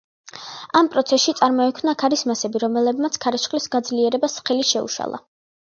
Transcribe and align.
ამ 0.79 0.87
პროცესში 0.95 1.35
წარმოიქმნა 1.41 1.93
ქარის 2.05 2.25
მასები, 2.33 2.63
რომელმაც 2.65 3.21
ქარიშხლის 3.27 3.71
გაძლიერებას 3.79 4.43
ხელი 4.51 4.69
შეუშალა. 4.75 5.25